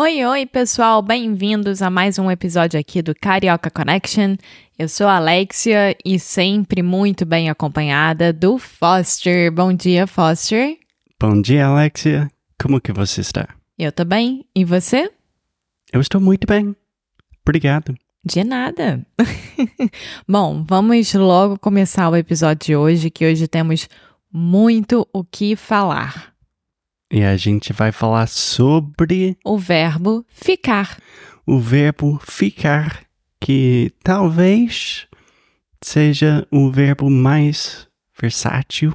Oi, 0.00 0.24
oi, 0.24 0.46
pessoal, 0.46 1.02
bem-vindos 1.02 1.82
a 1.82 1.90
mais 1.90 2.20
um 2.20 2.30
episódio 2.30 2.78
aqui 2.78 3.02
do 3.02 3.12
Carioca 3.16 3.68
Connection. 3.68 4.36
Eu 4.78 4.88
sou 4.88 5.08
a 5.08 5.16
Alexia 5.16 5.96
e 6.04 6.20
sempre 6.20 6.84
muito 6.84 7.26
bem 7.26 7.50
acompanhada 7.50 8.32
do 8.32 8.58
Foster. 8.58 9.50
Bom 9.50 9.72
dia, 9.72 10.06
Foster. 10.06 10.78
Bom 11.20 11.42
dia, 11.42 11.66
Alexia. 11.66 12.30
Como 12.62 12.80
que 12.80 12.92
você 12.92 13.22
está? 13.22 13.48
Eu 13.76 13.90
tô 13.90 14.04
bem. 14.04 14.46
E 14.54 14.64
você? 14.64 15.10
Eu 15.92 16.00
estou 16.00 16.20
muito 16.20 16.46
bem. 16.46 16.76
Obrigado. 17.44 17.92
De 18.24 18.44
nada. 18.44 19.04
Bom, 20.28 20.64
vamos 20.64 21.12
logo 21.12 21.58
começar 21.58 22.08
o 22.08 22.14
episódio 22.14 22.66
de 22.66 22.76
hoje, 22.76 23.10
que 23.10 23.26
hoje 23.26 23.48
temos 23.48 23.88
muito 24.32 25.08
o 25.12 25.24
que 25.24 25.56
falar. 25.56 26.37
E 27.10 27.22
a 27.22 27.36
gente 27.36 27.72
vai 27.72 27.90
falar 27.90 28.26
sobre 28.26 29.36
O 29.44 29.56
verbo 29.56 30.24
ficar. 30.28 30.98
o 31.46 31.58
verbo 31.58 32.20
ficar, 32.22 33.02
que 33.40 33.90
talvez 34.04 35.06
seja 35.82 36.46
o 36.50 36.70
verbo 36.70 37.08
mais 37.08 37.88
versátil 38.20 38.92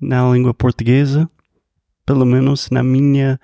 na 0.00 0.28
língua 0.32 0.52
portuguesa, 0.52 1.30
pelo 2.04 2.24
menos 2.24 2.68
na 2.70 2.82
minha 2.82 3.38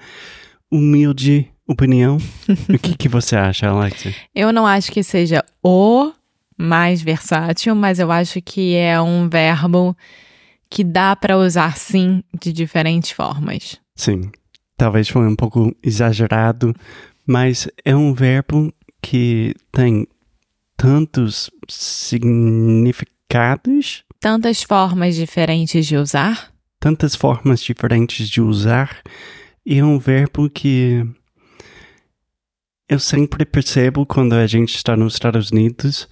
humilde 0.69 1.49
opinião. 1.69 2.19
o 2.69 2.79
que, 2.79 2.97
que 2.97 3.09
você 3.09 3.37
acha, 3.37 3.69
Alexia? 3.69 4.13
Eu 4.35 4.53
não 4.53 4.67
acho 4.67 4.91
que 4.91 5.05
seja 5.05 5.45
o 5.63 6.13
mais 6.59 7.03
versátil, 7.03 7.75
mas 7.75 7.99
eu 7.99 8.11
acho 8.11 8.41
que 8.41 8.75
é 8.75 9.01
um 9.01 9.29
verbo 9.29 9.97
que 10.71 10.85
dá 10.85 11.15
para 11.17 11.37
usar 11.39 11.77
sim 11.77 12.23
de 12.41 12.53
diferentes 12.53 13.11
formas. 13.11 13.79
Sim, 13.95 14.31
talvez 14.77 15.09
foi 15.09 15.27
um 15.27 15.37
pouco 15.37 15.75
exagerado, 15.83 16.75
mas 17.27 17.69
é 17.85 17.95
um 17.95 18.13
verbo 18.13 18.73
que 19.03 19.55
tem 19.73 20.07
tantos 20.77 21.51
significados, 21.69 24.05
Tantas 24.21 24.63
formas 24.63 25.15
diferentes 25.15 25.87
de 25.87 25.97
usar. 25.97 26.53
tantas 26.81 27.15
formas 27.15 27.61
diferentes 27.61 28.29
de 28.29 28.41
usar, 28.41 29.03
e 29.65 29.79
é 29.79 29.85
um 29.85 29.99
verbo 29.99 30.49
que 30.49 31.05
eu 32.89 32.99
sempre 32.99 33.45
percebo 33.45 34.07
quando 34.07 34.35
a 34.35 34.47
gente 34.47 34.75
está 34.77 34.97
nos 34.97 35.15
Estados 35.15 35.51
Unidos, 35.51 36.09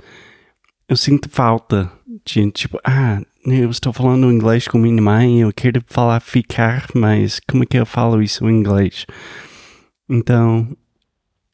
eu 0.89 0.97
sinto 0.97 1.29
falta 1.31 1.91
de 2.25 2.51
tipo, 2.51 2.79
ah, 2.85 3.21
eu 3.45 3.71
estou 3.71 3.93
falando 3.93 4.33
inglês 4.33 4.67
com 4.67 4.79
minha 4.79 5.03
mãe, 5.03 5.41
eu 5.41 5.53
quero 5.53 5.83
falar 5.87 6.21
ficar, 6.21 6.87
mas 6.95 7.41
como 7.49 7.63
é 7.63 7.67
que 7.67 7.77
eu 7.77 7.85
falo 7.85 8.23
isso 8.23 8.49
em 8.49 8.59
inglês? 8.59 9.05
Então, 10.09 10.77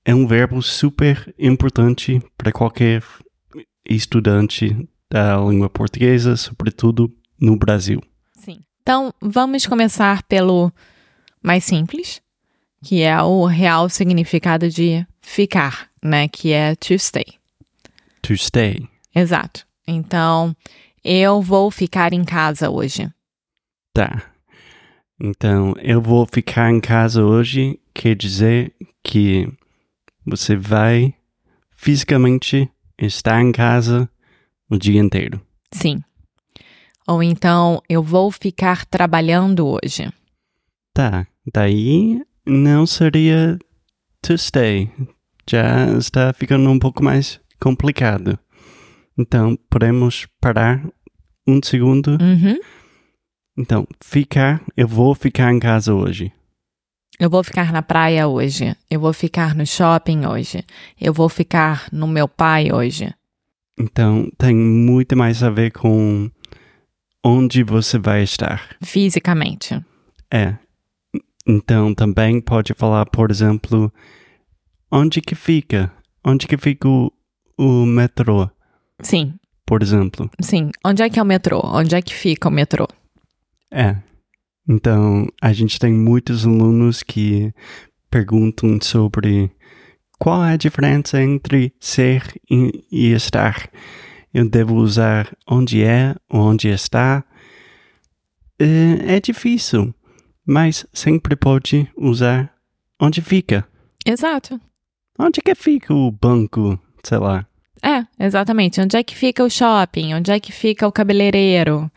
é 0.05 0.15
um 0.15 0.27
verbo 0.27 0.62
super 0.62 1.34
importante 1.39 2.23
para 2.39 2.53
qualquer 2.53 3.03
estudante 3.84 4.89
da 5.11 5.37
língua 5.39 5.69
portuguesa, 5.69 6.37
sobretudo 6.37 7.12
no 7.41 7.56
Brasil. 7.56 8.01
Sim. 8.37 8.61
Então, 8.83 9.12
vamos 9.21 9.67
começar 9.67 10.22
pelo 10.25 10.72
mais 11.43 11.65
simples, 11.65 12.22
que 12.84 13.03
é 13.03 13.21
o 13.22 13.47
real 13.47 13.89
significado 13.89 14.69
de 14.69 15.05
ficar, 15.21 15.89
né? 16.03 16.28
Que 16.28 16.53
é 16.53 16.75
to 16.77 16.97
stay. 16.99 17.27
To 18.22 18.37
stay. 18.37 18.89
Exato. 19.15 19.67
Então, 19.87 20.55
eu 21.05 21.41
vou 21.41 21.71
ficar 21.71 22.12
em 22.12 22.25
casa 22.25 22.71
hoje. 22.71 23.11
Tá. 23.94 24.22
Então, 25.21 25.75
eu 25.83 26.00
vou 26.00 26.27
ficar 26.27 26.71
em 26.71 26.81
casa 26.81 27.22
hoje, 27.25 27.78
quer 27.93 28.15
dizer 28.15 28.72
que 29.03 29.47
você 30.25 30.56
vai 30.56 31.15
fisicamente 31.77 32.71
estar 32.99 33.41
em 33.43 33.53
casa 33.53 34.09
o 34.71 34.78
dia 34.78 35.00
inteiro. 35.00 35.41
Sim. 35.72 36.03
Ou 37.06 37.22
então, 37.22 37.83
eu 37.89 38.03
vou 38.03 38.31
ficar 38.31 38.87
trabalhando 38.87 39.66
hoje. 39.66 40.10
Tá. 40.94 41.27
Daí 41.53 42.22
não 42.47 42.87
seria 42.87 43.59
to 44.22 44.37
stay. 44.37 44.91
Já 45.49 45.91
está 45.99 46.33
ficando 46.33 46.71
um 46.71 46.78
pouco 46.78 47.03
mais 47.03 47.41
complicado. 47.60 48.39
Então, 49.21 49.55
podemos 49.69 50.27
parar 50.41 50.83
um 51.47 51.61
segundo. 51.63 52.13
Uhum. 52.13 52.59
Então, 53.59 53.87
ficar, 54.03 54.63
eu 54.75 54.89
vou 54.89 55.15
ficar 55.15 55.53
em 55.53 55.61
casa 55.61 55.93
hoje. 55.93 56.33
Eu 57.19 57.29
vou 57.29 57.45
ficar 57.45 57.71
na 57.71 57.83
praia 57.83 58.27
hoje. 58.27 58.75
Eu 58.91 58.99
vou 58.99 59.13
ficar 59.13 59.55
no 59.55 59.67
shopping 59.67 60.25
hoje. 60.25 60.65
Eu 60.99 61.13
vou 61.13 61.29
ficar 61.29 61.87
no 61.93 62.09
meu 62.09 62.27
pai 62.27 62.73
hoje. 62.73 63.13
Então, 63.79 64.31
tem 64.39 64.57
muito 64.57 65.15
mais 65.15 65.43
a 65.43 65.51
ver 65.51 65.71
com 65.71 66.31
onde 67.23 67.63
você 67.63 67.99
vai 67.99 68.23
estar. 68.23 68.75
Fisicamente. 68.83 69.79
É. 70.33 70.57
Então, 71.47 71.95
também 71.95 72.41
pode 72.41 72.73
falar, 72.73 73.05
por 73.05 73.31
exemplo, 73.31 73.93
onde 74.91 75.21
que 75.21 75.35
fica? 75.35 75.93
Onde 76.25 76.47
que 76.47 76.57
fica 76.57 76.89
o, 76.89 77.13
o 77.59 77.85
metrô, 77.85 78.49
Sim, 79.03 79.34
por 79.66 79.83
exemplo? 79.83 80.31
sim. 80.41 80.71
Onde 80.84 81.03
é 81.03 81.11
que 81.11 81.19
é 81.19 81.22
o 81.22 81.27
metrô? 81.27 81.61
Onde 81.65 81.94
é 81.94 82.03
que 82.03 82.15
fica 82.15 82.49
o 82.49 82.53
metrô? 82.53 82.88
É. 83.72 83.97
Então, 84.69 85.27
a 85.41 85.53
gente 85.53 85.78
tem 85.78 85.93
muitos 85.93 86.47
alunos 86.47 87.03
que 87.03 87.53
perguntam 88.10 88.78
sobre 88.81 89.50
qual 90.19 90.44
é 90.44 90.53
a 90.53 90.56
diferença 90.56 91.22
entre 91.22 91.72
ser 91.81 92.22
e, 92.50 92.84
e 92.91 93.12
estar. 93.12 93.71
Eu 94.33 94.49
devo 94.49 94.75
usar 94.75 95.34
onde 95.49 95.83
é 95.83 96.15
ou 96.28 96.41
onde 96.41 96.69
está? 96.69 97.25
É, 98.59 99.16
é 99.16 99.21
difícil, 99.21 99.94
mas 100.47 100.87
sempre 100.93 101.34
pode 101.34 101.91
usar 101.97 102.53
onde 103.00 103.22
fica. 103.22 103.66
Exato. 104.05 104.60
Onde 105.19 105.41
que 105.41 105.55
fica 105.55 105.94
o 105.94 106.10
banco, 106.10 106.78
sei 107.03 107.19
lá. 107.19 107.47
É, 107.83 108.07
exatamente. 108.19 108.81
Onde 108.81 108.97
é 108.97 109.03
que 109.03 109.15
fica 109.15 109.45
o 109.45 109.51
shopping? 109.51 110.15
Onde 110.15 110.31
é 110.31 110.39
que 110.39 110.53
fica 110.53 110.87
o 110.87 110.93
cabeleireiro? 110.93 111.91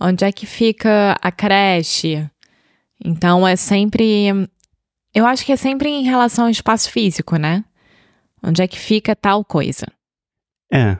Onde 0.00 0.24
é 0.24 0.32
que 0.32 0.46
fica 0.46 1.16
a 1.20 1.32
creche? 1.32 2.28
Então 3.04 3.46
é 3.46 3.56
sempre. 3.56 4.48
Eu 5.14 5.26
acho 5.26 5.44
que 5.44 5.52
é 5.52 5.56
sempre 5.56 5.88
em 5.88 6.04
relação 6.04 6.44
ao 6.44 6.50
espaço 6.50 6.90
físico, 6.90 7.36
né? 7.36 7.64
Onde 8.42 8.62
é 8.62 8.68
que 8.68 8.78
fica 8.78 9.16
tal 9.16 9.44
coisa? 9.44 9.86
É, 10.72 10.96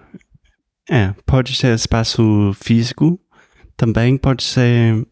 é, 0.89 1.13
pode 1.25 1.55
ser 1.55 1.75
espaço 1.75 2.53
físico, 2.55 3.21
também 3.77 4.17
pode 4.17 4.43
ser. 4.43 5.07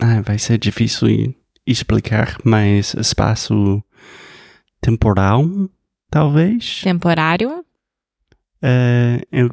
Ah, 0.00 0.20
vai 0.22 0.38
ser 0.38 0.58
difícil 0.58 1.34
explicar, 1.66 2.36
mas 2.44 2.94
espaço 2.94 3.82
temporal, 4.80 5.44
talvez. 6.10 6.80
Temporário? 6.82 7.64
É, 8.66 9.20
eu 9.30 9.50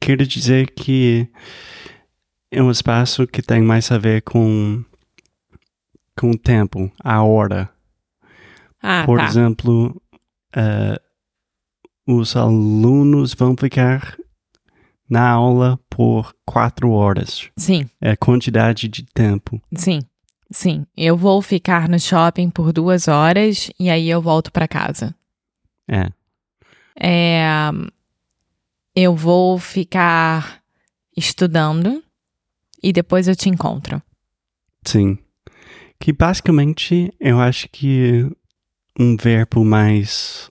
quero 0.00 0.26
dizer 0.26 0.70
que 0.70 1.28
é 2.50 2.62
um 2.62 2.70
espaço 2.70 3.26
que 3.26 3.42
tem 3.42 3.60
mais 3.60 3.90
a 3.92 3.98
ver 3.98 4.22
com, 4.22 4.82
com 6.18 6.30
o 6.30 6.38
tempo, 6.38 6.90
a 7.04 7.22
hora. 7.22 7.68
Ah, 8.82 9.02
Por 9.04 9.18
tá. 9.18 9.26
exemplo, 9.26 10.00
eh, 10.56 11.00
os 12.06 12.34
alunos 12.36 13.34
vão 13.34 13.54
ficar 13.56 14.16
na 15.08 15.28
aula 15.28 15.78
por 15.90 16.34
quatro 16.46 16.90
horas. 16.90 17.50
Sim, 17.56 17.88
É 18.00 18.16
quantidade 18.16 18.88
de 18.88 19.04
tempo. 19.04 19.60
sim, 19.76 20.00
sim. 20.50 20.86
Eu 20.96 21.16
vou 21.18 21.40
ficar 21.42 21.86
no 21.88 22.00
shopping 22.00 22.48
por 22.50 22.72
duas 22.72 23.08
horas 23.08 23.70
e 23.78 23.90
aí 23.90 24.08
eu 24.08 24.22
volto 24.22 24.50
pra 24.50 24.66
casa. 24.66 25.14
É. 25.86 26.08
É, 26.98 27.44
eu 28.94 29.14
vou 29.14 29.58
ficar 29.58 30.62
estudando 31.16 32.02
e 32.82 32.92
depois 32.92 33.28
eu 33.28 33.36
te 33.36 33.48
encontro. 33.48 34.02
Sim. 34.84 35.18
Que 35.98 36.12
basicamente 36.12 37.12
eu 37.20 37.40
acho 37.40 37.68
que 37.68 38.26
um 38.98 39.16
verbo 39.16 39.64
mais 39.64 40.50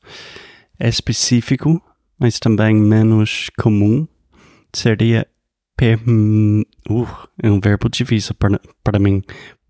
específico, 0.80 1.82
mas 2.18 2.40
também 2.40 2.76
menos 2.76 3.50
comum, 3.60 4.08
seria 4.74 5.28
per... 5.76 6.00
Uh, 6.08 7.06
é 7.42 7.50
um 7.50 7.60
verbo 7.60 7.90
difícil 7.90 8.34
para, 8.36 8.60
para 8.84 9.00
mim. 9.00 9.22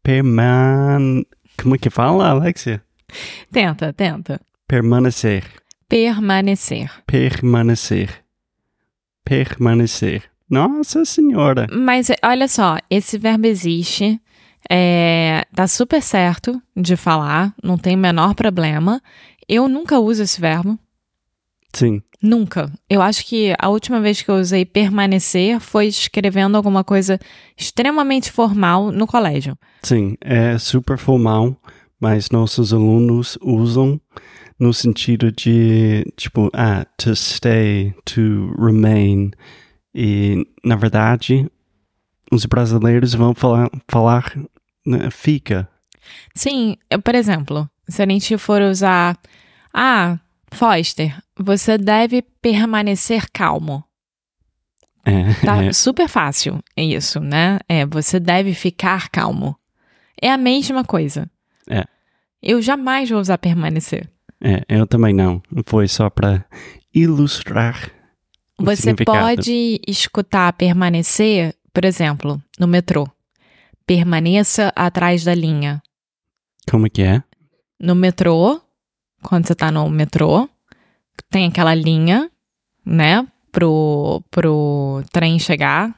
Perman... 0.04 1.26
Como 1.62 1.76
é 1.76 1.78
que 1.78 1.90
fala, 1.90 2.30
Alexia? 2.30 2.84
Tenta, 3.52 3.92
tenta. 3.94 4.40
Permanecer. 4.68 5.44
Permanecer. 5.92 6.90
Permanecer. 7.06 8.24
Permanecer. 9.26 10.24
Nossa 10.50 11.04
Senhora. 11.04 11.68
Mas 11.70 12.08
olha 12.24 12.48
só, 12.48 12.78
esse 12.90 13.18
verbo 13.18 13.46
existe, 13.46 14.18
é, 14.70 15.46
tá 15.54 15.68
super 15.68 16.02
certo 16.02 16.62
de 16.74 16.96
falar, 16.96 17.54
não 17.62 17.78
tem 17.78 17.98
o 17.98 18.00
menor 18.00 18.36
problema. 18.36 19.02
Eu 19.50 19.68
nunca 19.68 20.00
uso 20.00 20.24
esse 20.24 20.40
verbo, 20.40 20.80
Sim. 21.74 22.02
nunca. 22.24 22.72
Eu 22.90 23.02
acho 23.02 23.26
que 23.26 23.54
a 23.60 23.68
última 23.68 24.00
vez 24.00 24.22
que 24.22 24.32
eu 24.32 24.36
usei 24.36 24.64
permanecer 24.64 25.60
foi 25.60 25.88
escrevendo 25.88 26.56
alguma 26.56 26.86
coisa 26.86 27.20
extremamente 27.58 28.32
formal 28.32 28.94
no 28.94 29.06
colégio. 29.06 29.58
Sim, 29.84 30.16
é 30.22 30.58
super 30.58 30.98
formal, 30.98 31.58
mas 32.02 32.32
nossos 32.32 32.74
alunos 32.74 33.38
usam 33.42 34.02
no 34.60 34.74
sentido 34.74 35.32
de, 35.32 36.04
tipo, 36.18 36.50
ah, 36.54 36.86
to 36.98 37.16
stay, 37.16 37.94
to 38.06 38.54
remain. 38.60 39.32
E, 39.94 40.46
na 40.64 40.76
verdade, 40.76 41.50
os 42.32 42.46
brasileiros 42.46 43.14
vão 43.14 43.34
falar, 43.36 43.70
falar 43.88 44.36
né, 44.86 45.10
fica. 45.12 45.70
Sim, 46.34 46.76
por 47.04 47.14
exemplo, 47.14 47.70
se 47.88 48.02
a 48.02 48.06
gente 48.08 48.38
for 48.38 48.62
usar. 48.62 49.18
Ah, 49.74 50.20
Foster, 50.54 51.18
você 51.38 51.78
deve 51.78 52.22
permanecer 52.22 53.30
calmo. 53.32 53.84
É, 55.06 55.34
Tá 55.46 55.64
é, 55.64 55.72
super 55.74 56.08
fácil 56.08 56.60
é 56.76 56.84
isso, 56.84 57.20
né? 57.20 57.60
É, 57.70 57.86
você 57.86 58.20
deve 58.20 58.54
ficar 58.54 59.10
calmo. 59.10 59.56
É 60.22 60.30
a 60.30 60.38
mesma 60.38 60.84
coisa. 60.84 61.30
Eu 62.42 62.62
jamais 62.62 63.10
vou 63.10 63.20
usar 63.20 63.38
permanecer. 63.38 64.10
é, 64.44 64.64
eu 64.68 64.88
também 64.88 65.14
não. 65.14 65.42
Foi 65.66 65.88
só 65.88 66.10
para 66.10 66.44
ilustrar 66.94 67.92
Você 68.58 68.94
pode 68.96 69.80
escutar 69.88 70.52
permanecer, 70.54 71.56
por 71.74 71.86
exemplo, 71.86 72.42
no 72.60 72.68
metrô. 72.68 73.08
Permaneça 73.86 74.72
atrás 74.76 75.24
da 75.24 75.34
linha. 75.34 75.82
Como 76.70 76.90
que 76.90 77.02
é? 77.02 77.24
No 77.80 77.96
metrô, 77.96 78.62
quando 79.24 79.48
você 79.48 79.56
tá 79.56 79.72
no 79.72 79.90
metrô, 79.90 80.48
tem 81.30 81.48
aquela 81.48 81.74
linha, 81.74 82.30
né? 82.86 83.28
Pro, 83.52 84.24
pro 84.32 85.04
trem 85.12 85.38
chegar. 85.40 85.94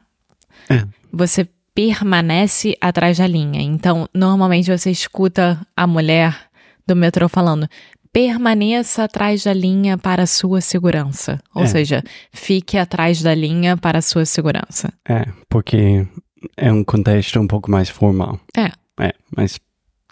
É. 0.69 0.87
Você 1.11 1.47
permanece 1.73 2.75
atrás 2.79 3.17
da 3.17 3.27
linha. 3.27 3.61
Então, 3.61 4.07
normalmente 4.13 4.71
você 4.71 4.91
escuta 4.91 5.65
a 5.75 5.87
mulher 5.87 6.47
do 6.87 6.95
metrô 6.95 7.27
falando: 7.27 7.67
permaneça 8.11 9.03
atrás 9.05 9.43
da 9.43 9.53
linha 9.53 9.97
para 9.97 10.23
a 10.23 10.27
sua 10.27 10.61
segurança. 10.61 11.39
Ou 11.55 11.63
É. 11.63 11.67
seja, 11.67 12.03
fique 12.31 12.77
atrás 12.77 13.21
da 13.21 13.33
linha 13.33 13.75
para 13.75 13.99
a 13.99 14.01
sua 14.01 14.25
segurança. 14.25 14.93
É, 15.07 15.25
porque 15.49 16.07
é 16.55 16.71
um 16.71 16.83
contexto 16.83 17.39
um 17.39 17.47
pouco 17.47 17.71
mais 17.71 17.89
formal. 17.89 18.39
É. 18.55 18.71
É, 18.99 19.13
mas 19.35 19.59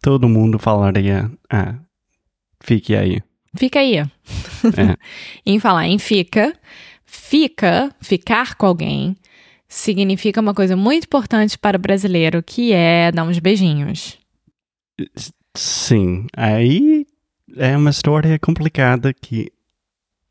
todo 0.02 0.28
mundo 0.28 0.58
falaria, 0.58 1.30
ah, 1.52 1.76
fique 2.64 2.96
aí. 2.96 3.22
Fica 3.56 3.80
aí. 3.80 3.98
É. 3.98 4.08
em 5.46 5.60
falar 5.60 5.88
em 5.88 6.00
fica, 6.00 6.54
fica, 7.06 7.94
ficar 8.02 8.56
com 8.56 8.66
alguém, 8.66 9.16
significa 9.72 10.42
uma 10.42 10.54
coisa 10.54 10.76
muito 10.76 11.06
importante 11.06 11.58
para 11.58 11.78
o 11.78 11.80
brasileiro, 11.80 12.44
que 12.44 12.74
é 12.74 13.10
dar 13.10 13.24
uns 13.24 13.40
beijinhos. 13.40 14.18
Sim, 15.56 16.28
aí 16.36 17.08
é 17.56 17.76
uma 17.78 17.90
história 17.90 18.38
complicada 18.38 19.14
que 19.14 19.50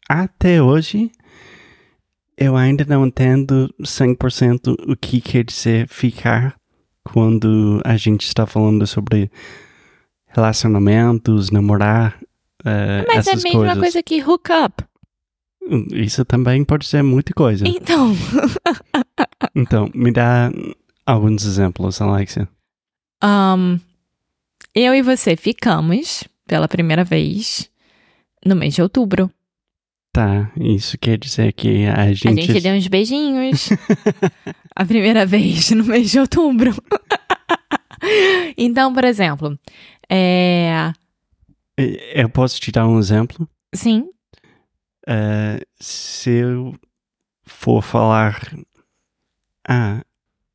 até 0.06 0.62
hoje 0.62 1.10
eu 2.37 2.54
ainda 2.54 2.84
não 2.84 3.06
entendo 3.06 3.75
100% 3.81 4.75
o 4.87 4.94
que 4.94 5.22
quer 5.22 5.44
dizer 5.44 5.88
ficar 5.88 6.54
quando 7.02 7.81
a 7.82 7.96
gente 7.96 8.26
está 8.26 8.44
falando 8.46 8.86
sobre 8.86 9.31
relacionamentos, 10.28 11.50
namorar, 11.50 12.20
eh, 12.64 13.04
Mas 13.08 13.26
é 13.26 13.31
a 13.31 13.32
essas 13.32 13.43
mesma 13.43 13.60
coisas. 13.60 13.78
coisa 13.78 14.02
que 14.02 14.22
hook 14.22 14.48
up. 14.52 14.84
Isso 15.93 16.25
também 16.25 16.64
pode 16.64 16.86
ser 16.86 17.02
muita 17.02 17.32
coisa. 17.32 17.66
Então, 17.66 18.12
Então, 19.60 19.90
me 19.94 20.10
dá 20.10 20.50
alguns 21.04 21.44
exemplos, 21.44 22.00
Alexia. 22.00 22.48
um, 23.22 23.78
eu 24.74 24.94
e 24.94 25.02
você 25.02 25.36
ficamos 25.36 26.24
pela 26.46 26.68
primeira 26.68 27.04
vez 27.04 27.70
no 28.44 28.56
mês 28.56 28.74
de 28.74 28.82
outubro. 28.82 29.30
Tá, 30.12 30.50
isso 30.56 30.98
quer 30.98 31.18
dizer 31.18 31.52
que 31.52 31.86
a 31.86 32.12
gente... 32.12 32.28
A 32.28 32.46
gente 32.46 32.60
deu 32.60 32.74
uns 32.74 32.86
beijinhos. 32.88 33.68
a 34.74 34.84
primeira 34.84 35.24
vez 35.26 35.70
no 35.70 35.84
mês 35.84 36.10
de 36.10 36.18
outubro. 36.18 36.74
então, 38.56 38.92
por 38.92 39.04
exemplo, 39.04 39.58
é. 40.08 40.92
Eu 41.76 42.28
posso 42.28 42.60
te 42.60 42.72
dar 42.72 42.86
um 42.88 42.98
exemplo? 42.98 43.48
Sim, 43.74 44.08
Eh, 45.06 45.64
se 45.80 46.30
eu 46.30 46.74
for 47.44 47.82
falar... 47.82 48.52
Ah, 49.72 50.02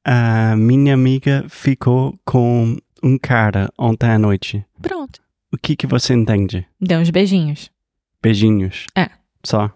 a 0.03 0.57
minha 0.57 0.93
amiga 0.93 1.45
ficou 1.48 2.19
com 2.25 2.75
um 3.01 3.17
cara 3.17 3.72
ontem 3.79 4.10
à 4.10 4.19
noite. 4.19 4.65
pronto. 4.81 5.22
O 5.53 5.57
que 5.57 5.74
que 5.74 5.88
você 5.88 6.13
entende? 6.13 6.67
Deu 6.81 7.00
uns 7.00 7.10
beijinhos. 7.10 7.72
Beijinhos? 8.22 8.88
É. 8.93 9.10
Só? 9.41 9.72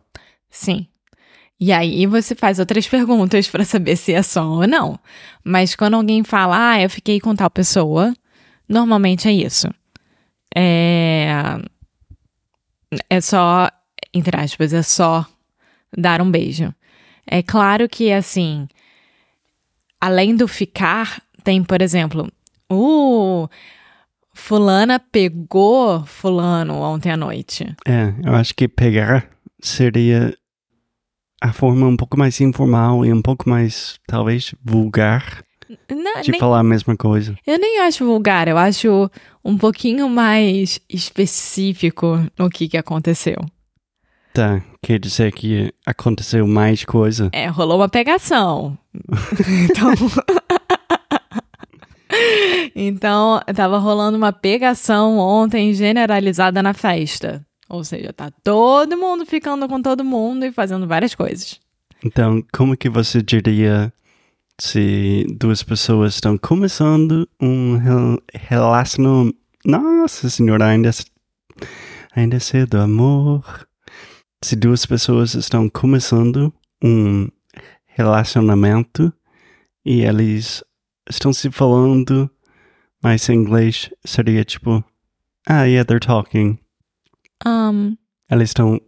Sim. 0.50 0.88
E 1.58 1.72
aí 1.72 2.05
você 2.05 2.36
faz 2.36 2.60
outras 2.60 2.86
perguntas 2.86 3.48
pra 3.48 3.63
saber 3.63 3.96
se 3.96 4.12
é 4.12 4.22
só 4.22 4.46
ou 4.46 4.67
não. 4.67 5.00
Mas 5.41 5.74
quando 5.74 5.93
alguém 5.93 6.22
fala, 6.22 6.72
ah, 6.72 6.81
eu 6.81 6.89
fiquei 6.89 7.22
com 7.22 7.34
tal 7.34 7.50
pessoa, 7.50 8.13
normalmente 8.67 9.29
é 9.29 9.31
isso. 9.31 9.69
É. 10.53 11.29
É 13.10 13.22
só, 13.22 13.69
entre 14.13 14.36
aspas, 14.38 14.74
é 14.74 14.84
só 14.84 15.25
dar 15.98 16.22
um 16.22 16.29
beijo. 16.29 16.74
É 17.25 17.41
claro 17.41 17.88
que, 17.88 18.12
assim, 18.12 18.67
além 20.00 20.36
do 20.36 20.48
ficar, 20.48 21.22
tem, 21.44 21.63
por 21.63 21.82
exemplo, 21.82 22.32
uh, 22.72 23.50
Fulana 24.34 25.00
pegou 25.00 26.06
Fulano 26.06 26.75
ontem 26.75 27.12
à 27.12 27.18
noite. 27.18 27.75
É, 27.86 28.13
eu 28.24 28.36
acho 28.36 28.53
que 28.56 28.68
pegar 28.68 29.29
seria 29.62 30.34
a 31.41 31.53
forma 31.53 31.88
um 31.88 31.96
pouco 31.98 32.18
mais 32.18 32.39
informal 32.41 33.06
e 33.06 33.13
um 33.13 33.22
pouco 33.22 33.50
mais, 33.50 33.98
talvez, 34.08 34.53
vulgar 34.63 35.44
Não, 35.89 36.22
de 36.22 36.32
nem- 36.32 36.39
falar 36.39 36.60
a 36.60 36.63
mesma 36.63 36.96
coisa. 36.98 37.36
Eu 37.46 37.58
nem 37.60 37.79
acho 37.79 38.06
vulgar, 38.06 38.48
eu 38.48 38.58
acho 38.58 39.10
um 39.44 39.58
pouquinho 39.58 40.10
mais 40.10 40.79
específico 40.89 42.25
no 42.38 42.50
que, 42.50 42.68
que 42.68 42.77
aconteceu. 42.77 43.38
Tá, 44.34 44.62
quer 44.82 45.00
dizer 45.00 45.32
que 45.34 45.74
aconteceu 45.86 46.48
mais 46.48 46.86
coisa. 46.86 47.29
É, 47.34 47.48
rolou 47.48 47.77
uma 47.79 47.89
pegação. 47.89 48.77
Então. 49.65 49.93
então, 52.75 53.39
tava 53.55 53.77
rolando 53.77 54.17
uma 54.17 54.34
pegação 54.34 55.17
ontem 55.17 55.74
generalizada 55.74 56.62
na 56.63 56.74
festa. 56.74 57.46
Ou 57.69 57.84
seja, 57.84 58.12
tá 58.12 58.31
todo 58.43 58.98
mundo 58.98 59.25
ficando 59.25 59.67
com 59.67 59.81
todo 59.81 60.03
mundo 60.03 60.46
e 60.46 60.51
fazendo 60.51 60.88
várias 60.88 61.13
coisas. 61.13 61.60
Então, 62.03 62.43
como 62.51 62.75
que 62.75 62.89
você 62.89 63.22
diria 63.22 63.93
se 64.60 65.25
duas 65.38 65.62
pessoas 65.62 66.15
estão 66.15 66.38
começando 66.38 67.27
um 67.39 67.77
rel- 67.77 68.19
relacionamento... 68.34 69.38
Nossa 69.65 70.29
senhora, 70.29 70.67
ainda, 70.67 70.91
c- 70.91 71.03
ainda 72.15 72.38
é 72.38 72.39
cedo, 72.39 72.79
amor. 72.79 73.67
Se 74.41 74.55
duas 74.55 74.86
pessoas 74.86 75.36
estão 75.36 75.67
começando 75.69 76.51
um 76.81 77.27
relacionamento 78.00 79.13
e 79.86 80.01
eles 80.01 80.63
estão 81.10 81.34
se 81.34 81.51
falando, 81.51 82.29
mas 83.03 83.27
em 83.27 83.34
inglês 83.34 83.89
seria 84.06 84.44
tipo, 84.46 84.84
ah, 85.46 85.63
yeah, 85.63 85.86
they're 85.86 86.00
talking. 86.00 86.58
Um, 87.46 87.98
Eles 88.32 88.50
estão, 88.50 88.79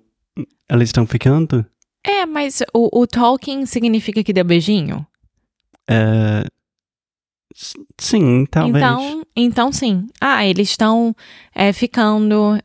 eles 0.70 0.90
estão 0.90 1.06
ficando? 1.06 1.66
é, 2.04 2.26
mas 2.26 2.62
o, 2.74 3.02
o 3.02 3.08
talking 3.08 3.66
significa 3.66 4.24
que 4.24 4.34
deu 4.34 4.44
beijinho? 4.46 5.06
É, 5.90 6.46
sim, 8.00 8.46
talvez. 8.50 8.78
Então, 8.78 9.24
então 9.36 9.72
sim. 9.72 10.08
Ah, 10.20 10.46
eles 10.46 10.70
estão 10.70 11.16
é, 11.54 11.74
ficando. 11.74 12.58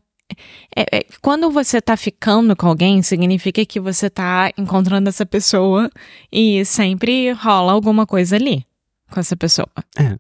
É, 0.75 0.99
é, 0.99 1.07
quando 1.23 1.51
você 1.51 1.81
tá 1.81 1.97
ficando 1.97 2.55
com 2.57 2.67
alguém, 2.67 3.03
significa 3.03 3.65
que 3.65 3.81
você 3.81 4.11
tá 4.11 4.51
encontrando 4.57 5.09
essa 5.09 5.25
pessoa 5.25 5.91
e 6.31 6.65
sempre 6.65 7.33
rola 7.33 7.73
alguma 7.73 8.07
coisa 8.07 8.37
ali 8.37 8.65
com 9.11 9.21
essa 9.21 9.37
pessoa. 9.37 9.69
É. 9.99 10.19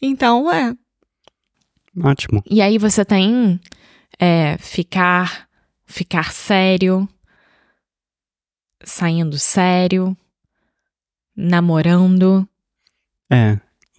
Então, 0.00 0.52
é. 0.52 0.74
Ótimo. 2.02 2.42
E 2.48 2.60
aí 2.60 2.78
você 2.78 3.04
tem 3.04 3.60
é, 4.18 4.56
ficar, 4.58 5.48
ficar 5.86 6.32
sério, 6.32 7.08
saindo 8.84 9.38
sério, 9.38 10.16
namorando. 11.36 12.48
É, 13.30 13.58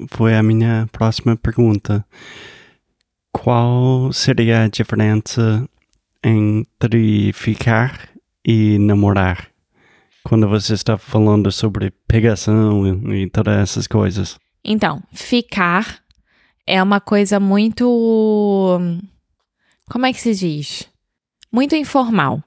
foi 0.10 0.36
a 0.36 0.44
minha 0.44 0.88
próxima 0.91 1.36
pergunta. 1.36 2.06
Qual 3.50 4.13
seria 4.13 4.65
a 4.65 4.68
diferença 4.68 5.68
entre 6.24 7.34
ficar 7.34 8.08
e 8.46 8.77
namorar? 8.77 9.48
Quando 10.24 10.48
você 10.48 10.75
está 10.75 11.00
falando 11.00 11.51
sobre 11.51 11.89
pegação 12.08 13.12
e, 13.12 13.27
todas 13.27 13.58
essas 13.58 13.88
coisas. 13.88 14.39
Então, 14.63 15.01
ficar 15.12 15.98
é 16.68 16.84
uma 16.84 17.01
coisa 17.01 17.39
muito. 17.39 18.79
Como 19.89 20.06
é 20.06 20.13
que 20.13 20.22
se 20.22 20.36
diz? 20.36 20.88
Muito 21.51 21.75
informal. 21.75 22.44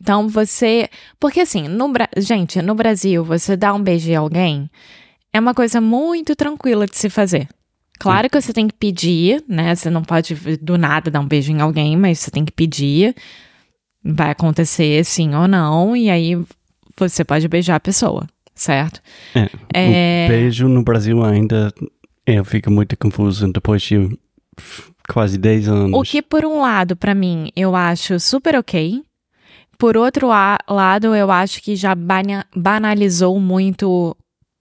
Então 0.00 0.28
você. 0.28 0.88
Porque 1.18 1.40
assim, 1.40 1.66
no 1.66 1.88
Bra... 1.88 2.08
gente, 2.16 2.62
no 2.62 2.76
Brasil, 2.76 3.24
você 3.24 3.56
dá 3.56 3.74
um 3.74 3.82
beijo 3.82 4.08
em 4.08 4.14
alguém 4.14 4.70
é 5.32 5.40
uma 5.40 5.54
coisa 5.54 5.80
muito 5.80 6.34
tranquila 6.34 6.86
de 6.86 6.96
se 6.96 7.10
fazer. 7.10 7.48
Claro 7.98 8.30
que 8.30 8.40
você 8.40 8.52
tem 8.52 8.66
que 8.68 8.74
pedir, 8.74 9.42
né? 9.48 9.74
Você 9.74 9.90
não 9.90 10.02
pode 10.02 10.34
do 10.60 10.78
nada 10.78 11.10
dar 11.10 11.20
um 11.20 11.26
beijo 11.26 11.50
em 11.52 11.60
alguém, 11.60 11.96
mas 11.96 12.18
você 12.20 12.30
tem 12.30 12.44
que 12.44 12.52
pedir. 12.52 13.14
Vai 14.04 14.30
acontecer 14.30 15.04
sim 15.04 15.34
ou 15.34 15.48
não, 15.48 15.96
e 15.96 16.08
aí 16.08 16.38
você 16.96 17.24
pode 17.24 17.46
beijar 17.48 17.76
a 17.76 17.80
pessoa, 17.80 18.26
certo? 18.54 19.00
É, 19.34 19.48
É... 19.74 20.26
O 20.26 20.28
beijo 20.30 20.68
no 20.68 20.82
Brasil 20.82 21.22
ainda 21.24 21.72
eu 22.26 22.44
fico 22.44 22.70
muito 22.70 22.96
confuso 22.96 23.50
depois 23.52 23.82
de 23.82 24.16
quase 25.08 25.36
10 25.38 25.68
anos. 25.68 25.98
O 25.98 26.02
que, 26.02 26.22
por 26.22 26.44
um 26.44 26.60
lado, 26.60 26.94
pra 26.96 27.14
mim, 27.14 27.50
eu 27.56 27.74
acho 27.74 28.18
super 28.20 28.54
ok. 28.56 29.02
Por 29.78 29.96
outro 29.96 30.28
lado, 30.28 31.14
eu 31.14 31.30
acho 31.30 31.62
que 31.62 31.74
já 31.76 31.94
bana- 31.94 32.44
banalizou 32.54 33.38
muito 33.40 34.16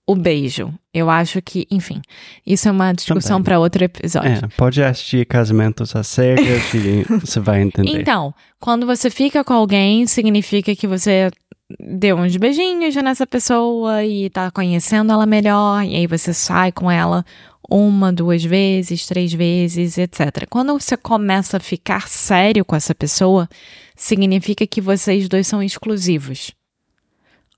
o 0.07 0.15
beijo. 0.15 0.73
Eu 0.93 1.09
acho 1.09 1.41
que, 1.41 1.67
enfim, 1.69 2.01
isso 2.45 2.69
é 2.69 2.71
uma 2.71 2.93
discussão 2.93 3.43
pra 3.43 3.59
outro 3.59 3.83
episódio. 3.83 4.45
É, 4.45 4.47
pode 4.55 4.81
assistir 4.81 5.25
Casamentos 5.25 5.93
às 5.95 6.07
Cegas 6.07 6.73
e 6.73 7.03
você 7.19 7.41
vai 7.41 7.61
entender. 7.61 7.99
Então, 7.99 8.33
quando 8.59 8.85
você 8.85 9.09
fica 9.09 9.43
com 9.43 9.53
alguém, 9.53 10.07
significa 10.07 10.73
que 10.75 10.87
você 10.87 11.29
deu 11.77 12.15
uns 12.15 12.35
beijinhos 12.37 12.93
já 12.93 13.01
nessa 13.01 13.27
pessoa 13.27 14.03
e 14.05 14.29
tá 14.29 14.49
conhecendo 14.49 15.11
ela 15.11 15.25
melhor, 15.25 15.83
e 15.83 15.97
aí 15.97 16.07
você 16.07 16.33
sai 16.33 16.71
com 16.71 16.89
ela 16.89 17.25
uma, 17.69 18.13
duas 18.13 18.41
vezes, 18.45 19.05
três 19.05 19.33
vezes, 19.33 19.97
etc. 19.97 20.47
Quando 20.49 20.79
você 20.79 20.95
começa 20.95 21.57
a 21.57 21.59
ficar 21.59 22.07
sério 22.07 22.63
com 22.63 22.77
essa 22.77 22.95
pessoa, 22.95 23.49
significa 23.93 24.65
que 24.65 24.79
vocês 24.79 25.27
dois 25.27 25.45
são 25.45 25.61
exclusivos. 25.61 26.51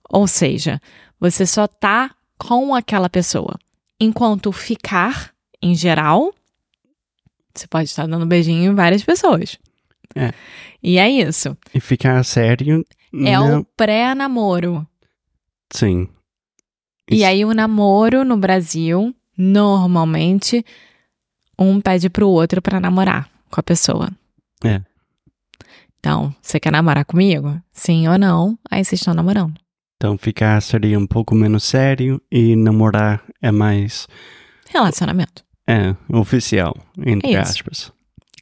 Ou 0.09 0.27
seja, 0.27 0.81
você 1.19 1.45
só 1.45 1.67
tá 1.67 2.09
com 2.39 2.73
aquela 2.73 3.09
pessoa. 3.09 3.59
Enquanto 3.99 4.51
ficar, 4.51 5.31
em 5.61 5.75
geral, 5.75 6.33
você 7.53 7.67
pode 7.67 7.89
estar 7.89 8.07
dando 8.07 8.25
beijinho 8.25 8.71
em 8.71 8.75
várias 8.75 9.03
pessoas. 9.03 9.57
É. 10.15 10.33
E 10.81 10.97
é 10.97 11.07
isso. 11.09 11.55
E 11.73 11.79
ficar 11.79 12.23
sério. 12.23 12.83
É 13.13 13.17
não, 13.17 13.59
o 13.59 13.65
pré-namoro. 13.75 14.87
Sim. 15.71 16.07
E 17.11 17.17
Isso- 17.17 17.25
aí 17.25 17.43
o 17.43 17.53
namoro 17.53 18.23
no 18.23 18.37
Brasil, 18.37 19.13
normalmente, 19.37 20.65
um 21.57 21.81
pede 21.81 22.09
pro 22.09 22.29
outro 22.29 22.61
pra 22.61 22.79
namorar 22.79 23.29
com 23.51 23.59
a 23.59 23.63
pessoa. 23.63 24.09
É. 24.63 24.81
Então, 25.99 26.33
você 26.41 26.59
quer 26.59 26.71
namorar 26.71 27.03
comigo? 27.03 27.61
Sim 27.73 28.07
ou 28.07 28.17
não? 28.17 28.57
Aí 28.71 28.83
vocês 28.85 29.01
estão 29.01 29.13
namorando. 29.13 29.53
Então 30.01 30.17
ficar 30.17 30.61
seria 30.61 30.97
um 30.97 31.05
pouco 31.05 31.35
menos 31.35 31.65
sério 31.65 32.21
e 32.31 32.55
namorar 32.55 33.21
é 33.41 33.51
mais 33.51 34.07
Relacionamento. 34.69 35.43
é, 35.67 35.93
oficial, 36.17 36.73
entre 37.05 37.33
É 37.33 37.37
aspas. 37.37 37.91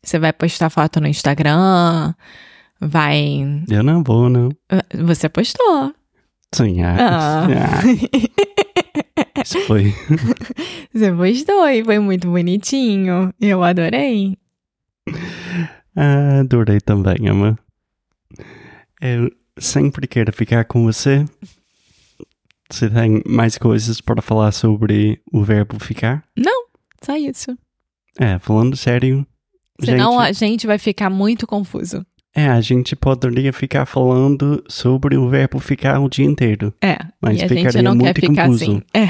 Você 0.03 0.19
vai 0.19 0.31
postar 0.31 0.69
foto 0.69 1.01
no 1.01 1.07
Instagram, 1.07 2.13
vai. 2.79 3.43
Eu 3.67 3.81
não 3.81 4.03
vou, 4.03 4.29
não. 4.29 4.49
Você 4.93 5.27
postou. 5.27 5.95
Sim, 6.53 6.83
ah, 6.83 6.95
Ah. 6.99 7.47
ah, 9.35 9.41
isso 9.43 9.59
foi. 9.61 9.91
Você 10.93 11.11
postou 11.11 11.67
e 11.69 11.83
foi 11.83 11.97
muito 11.97 12.29
bonitinho. 12.29 13.33
Eu 13.41 13.63
adorei. 13.63 14.37
Ah, 15.95 16.39
adorei 16.41 16.79
também, 16.79 17.27
Ama. 17.27 17.57
Eu 19.01 19.31
sempre 19.59 20.07
quero 20.07 20.31
ficar 20.31 20.65
com 20.65 20.83
você. 20.83 21.25
Você 22.69 22.89
tem 22.89 23.21
mais 23.25 23.57
coisas 23.57 24.01
para 24.01 24.21
falar 24.21 24.51
sobre 24.51 25.21
o 25.31 25.43
verbo 25.43 25.79
ficar? 25.79 26.23
Só 27.01 27.15
isso. 27.15 27.57
É, 28.19 28.39
falando 28.39 28.75
sério. 28.75 29.25
Senão 29.83 30.13
gente, 30.13 30.27
a 30.27 30.31
gente 30.33 30.67
vai 30.67 30.77
ficar 30.77 31.09
muito 31.09 31.45
confuso. 31.45 32.05
É, 32.35 32.47
a 32.47 32.61
gente 32.61 32.95
poderia 32.95 33.53
ficar 33.53 33.85
falando 33.85 34.63
sobre 34.67 35.17
o 35.17 35.29
verbo 35.29 35.59
ficar 35.59 35.99
o 35.99 36.09
dia 36.09 36.25
inteiro. 36.25 36.73
É. 36.81 36.97
Mas 37.21 37.39
e 37.39 37.43
a 37.43 37.47
gente 37.47 37.81
não 37.81 37.97
quer 37.97 38.13
ficar 38.13 38.47
confuso. 38.47 38.63
assim. 38.63 38.81
É. 38.93 39.05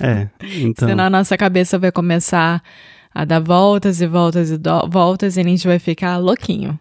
É, 0.00 0.30
então. 0.60 0.88
Senão 0.88 1.04
a 1.04 1.10
nossa 1.10 1.36
cabeça 1.36 1.78
vai 1.78 1.90
começar 1.90 2.62
a 3.12 3.24
dar 3.24 3.40
voltas 3.40 4.00
e 4.00 4.06
voltas 4.06 4.50
e 4.50 4.58
voltas 4.88 5.36
e 5.36 5.40
a 5.40 5.44
gente 5.44 5.66
vai 5.66 5.78
ficar 5.78 6.16
louquinho. 6.18 6.78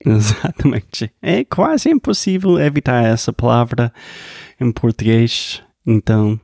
Exatamente. 0.04 1.12
É 1.20 1.44
quase 1.44 1.90
impossível 1.90 2.58
evitar 2.58 3.04
essa 3.04 3.32
palavra 3.32 3.92
em 4.60 4.70
português. 4.70 5.62
Então, 5.86 6.40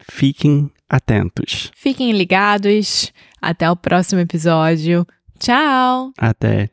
fiquem 0.00 0.70
atentos. 0.88 1.70
Fiquem 1.74 2.12
ligados. 2.12 3.12
Até 3.40 3.70
o 3.70 3.76
próximo 3.76 4.20
episódio. 4.20 5.06
Tchau! 5.38 6.12
Até. 6.16 6.70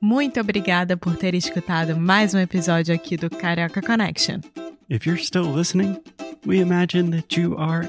Muito 0.00 0.38
obrigada 0.38 0.98
por 0.98 1.16
ter 1.16 1.34
escutado 1.34 1.96
mais 1.96 2.34
um 2.34 2.38
episódio 2.38 2.94
aqui 2.94 3.16
do 3.16 3.30
Carioca 3.30 3.80
Connection. 3.80 4.40
If 4.90 5.06
you're 5.06 5.22
still 5.22 5.50
listening, 5.50 5.98
we 6.46 6.58
imagine 6.58 7.10
that 7.12 7.40
you 7.40 7.56
are 7.56 7.88